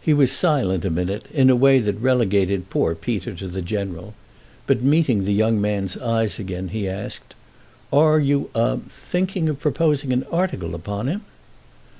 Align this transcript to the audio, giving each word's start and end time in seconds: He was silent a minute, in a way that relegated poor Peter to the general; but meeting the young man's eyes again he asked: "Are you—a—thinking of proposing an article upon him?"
He 0.00 0.14
was 0.14 0.30
silent 0.30 0.84
a 0.84 0.90
minute, 0.90 1.26
in 1.32 1.50
a 1.50 1.56
way 1.56 1.80
that 1.80 2.00
relegated 2.00 2.70
poor 2.70 2.94
Peter 2.94 3.34
to 3.34 3.48
the 3.48 3.60
general; 3.60 4.14
but 4.64 4.80
meeting 4.80 5.24
the 5.24 5.34
young 5.34 5.60
man's 5.60 5.98
eyes 5.98 6.38
again 6.38 6.68
he 6.68 6.88
asked: 6.88 7.34
"Are 7.92 8.20
you—a—thinking 8.20 9.48
of 9.48 9.58
proposing 9.58 10.12
an 10.12 10.22
article 10.30 10.72
upon 10.76 11.08
him?" 11.08 11.22